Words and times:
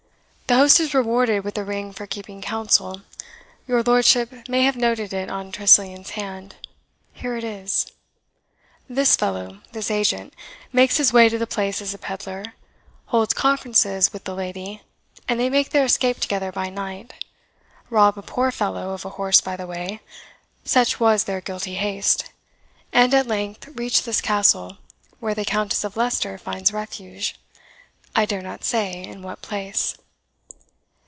The 0.47 0.57
host 0.57 0.81
is 0.81 0.93
rewarded 0.93 1.45
with 1.45 1.57
a 1.57 1.63
ring 1.63 1.93
for 1.93 2.05
keeping 2.05 2.41
counsel 2.41 3.03
your 3.67 3.81
lordship 3.83 4.49
may 4.49 4.63
have 4.63 4.75
noted 4.75 5.13
it 5.13 5.29
on 5.31 5.49
Tressilian's 5.49 6.09
hand 6.09 6.57
here 7.13 7.37
it 7.37 7.45
is. 7.45 7.89
This 8.89 9.15
fellow, 9.15 9.61
this 9.71 9.89
agent, 9.89 10.33
makes 10.73 10.97
his 10.97 11.13
way 11.13 11.29
to 11.29 11.37
the 11.37 11.47
place 11.47 11.81
as 11.81 11.93
a 11.93 11.97
pedlar; 11.97 12.43
holds 13.05 13.33
conferences 13.33 14.11
with 14.11 14.25
the 14.25 14.35
lady, 14.35 14.81
and 15.25 15.39
they 15.39 15.49
make 15.49 15.69
their 15.69 15.85
escape 15.85 16.19
together 16.19 16.51
by 16.51 16.69
night; 16.69 17.13
rob 17.89 18.17
a 18.17 18.21
poor 18.21 18.51
fellow 18.51 18.89
of 18.89 19.05
a 19.05 19.11
horse 19.11 19.39
by 19.39 19.55
the 19.55 19.65
way, 19.67 20.01
such 20.65 20.99
was 20.99 21.23
their 21.23 21.39
guilty 21.39 21.75
haste, 21.75 22.29
and 22.91 23.13
at 23.13 23.25
length 23.25 23.69
reach 23.69 24.03
this 24.03 24.19
Castle, 24.19 24.79
where 25.21 25.33
the 25.33 25.45
Countess 25.45 25.85
of 25.85 25.95
Leicester 25.95 26.37
finds 26.37 26.73
refuge 26.73 27.39
I 28.13 28.25
dare 28.25 28.41
not 28.41 28.65
say 28.65 29.01
in 29.01 29.21
what 29.21 29.41
place." 29.41 29.95